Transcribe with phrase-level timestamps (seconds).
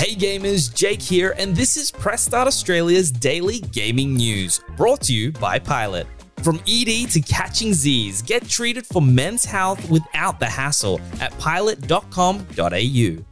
[0.00, 5.12] Hey gamers, Jake here, and this is Press Start Australia's daily gaming news, brought to
[5.12, 6.06] you by Pilot.
[6.42, 13.24] From ED to catching Z's, get treated for men's health without the hassle at pilot.com.au.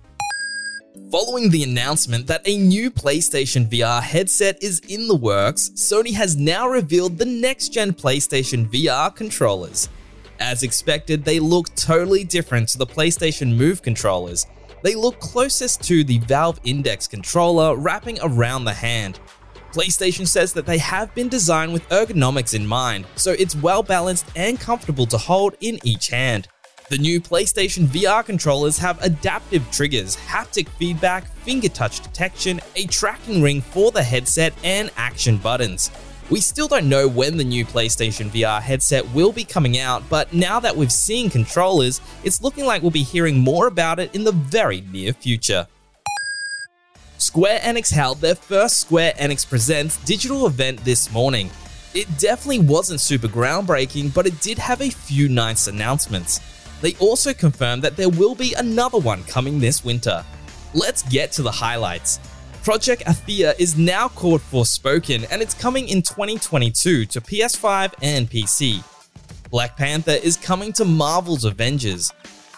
[1.11, 6.37] Following the announcement that a new PlayStation VR headset is in the works, Sony has
[6.37, 9.89] now revealed the next gen PlayStation VR controllers.
[10.39, 14.45] As expected, they look totally different to the PlayStation Move controllers.
[14.83, 19.19] They look closest to the Valve Index controller wrapping around the hand.
[19.73, 24.27] PlayStation says that they have been designed with ergonomics in mind, so it's well balanced
[24.35, 26.49] and comfortable to hold in each hand.
[26.89, 33.43] The new PlayStation VR controllers have adaptive triggers, haptic feedback, finger touch detection, a tracking
[33.43, 35.91] ring for the headset, and action buttons.
[36.31, 40.35] We still don't know when the new PlayStation VR headset will be coming out, but
[40.35, 44.25] now that we've seen controllers, it's looking like we'll be hearing more about it in
[44.25, 45.67] the very near future.
[47.17, 51.51] Square Enix held their first Square Enix Presents digital event this morning.
[51.95, 56.41] It definitely wasn't super groundbreaking, but it did have a few nice announcements.
[56.83, 60.23] They also confirmed that there will be another one coming this winter.
[60.75, 62.21] Let's get to the highlights.
[62.69, 68.85] Project Athia is now called Forspoken and it's coming in 2022 to PS5 and PC.
[69.51, 72.13] Black Panther is coming to Marvel's Avengers.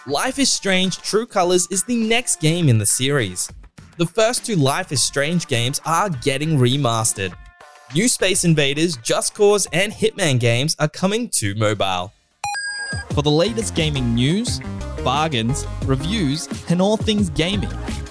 [0.09, 3.49] Life is Strange True Colors is the next game in the series.
[3.99, 7.33] The first two Life is Strange games are getting remastered.
[7.95, 12.13] New Space Invaders, Just Cause, and Hitman games are coming to mobile.
[13.15, 14.61] For the latest gaming news,
[15.05, 17.71] bargains, reviews, and all things gaming,